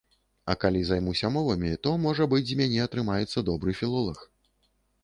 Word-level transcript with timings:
А 0.53 0.55
калі 0.63 0.79
займуся 0.87 1.31
мовамі, 1.35 1.75
то, 1.83 1.93
можа 2.07 2.27
быць, 2.33 2.43
з 2.53 2.59
мяне 2.63 2.81
атрымаецца 2.87 3.49
добры 3.53 3.79
філолаг. 3.83 4.19